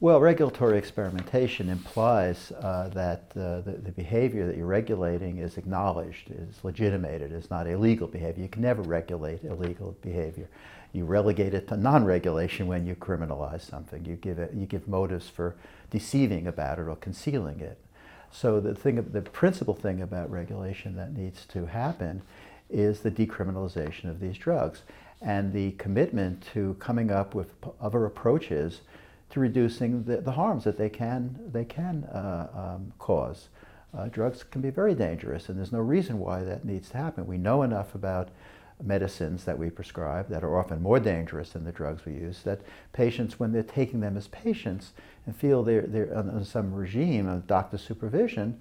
[0.00, 6.30] Well, regulatory experimentation implies uh, that uh, the, the, behavior that you're regulating is acknowledged,
[6.30, 8.42] is legitimated, is not illegal behavior.
[8.42, 10.48] You can never regulate illegal behavior.
[10.92, 14.04] You relegate it to non-regulation when you criminalize something.
[14.04, 15.54] You give, it, you give motives for
[15.90, 17.78] deceiving about it or concealing it.
[18.32, 22.22] So the, thing, the principal thing about regulation that needs to happen
[22.68, 24.82] is the decriminalization of these drugs
[25.22, 28.80] and the commitment to coming up with other approaches
[29.34, 33.48] to reducing the, the harms that they can, they can uh, um, cause.
[33.96, 37.26] Uh, drugs can be very dangerous, and there's no reason why that needs to happen.
[37.26, 38.28] We know enough about
[38.82, 42.60] medicines that we prescribe that are often more dangerous than the drugs we use, that
[42.92, 44.92] patients, when they're taking them as patients
[45.26, 48.60] and feel they're, they're under some regime of doctor supervision,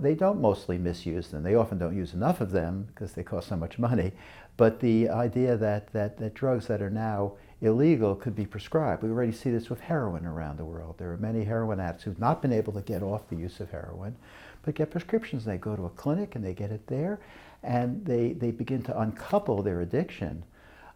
[0.00, 1.44] they don't mostly misuse them.
[1.44, 4.10] They often don't use enough of them because they cost so much money.
[4.56, 9.02] But the idea that, that, that drugs that are now illegal could be prescribed.
[9.02, 10.96] We already see this with heroin around the world.
[10.98, 13.70] There are many heroin addicts who've not been able to get off the use of
[13.70, 14.16] heroin,
[14.62, 15.44] but get prescriptions.
[15.44, 17.20] They go to a clinic and they get it there,
[17.62, 20.44] and they, they begin to uncouple their addiction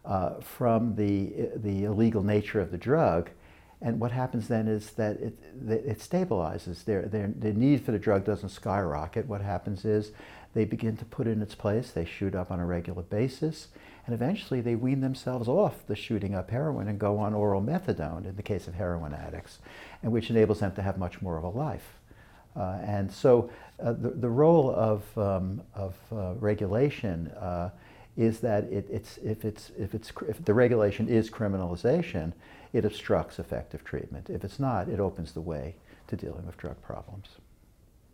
[0.05, 3.31] uh, from the, the illegal nature of the drug.
[3.83, 5.39] And what happens then is that it,
[5.69, 6.85] it stabilizes.
[6.85, 9.27] Their, their, their need for the drug doesn't skyrocket.
[9.27, 10.13] What happens is
[10.55, 11.91] they begin to put in its place.
[11.91, 13.69] They shoot up on a regular basis
[14.07, 18.27] and eventually they wean themselves off the shooting up heroin and go on oral methadone
[18.27, 19.61] in the case of heroin addicts,
[20.03, 22.01] and which enables them to have much more of a life.
[22.57, 23.49] Uh, and so
[23.81, 27.71] uh, the, the role of, um, of uh, regulation uh,
[28.17, 32.33] is that it, it's, if, it's, if, it's, if the regulation is criminalization,
[32.73, 34.29] it obstructs effective treatment.
[34.31, 35.75] If it's not, it opens the way
[36.09, 37.29] to dealing with drug problems.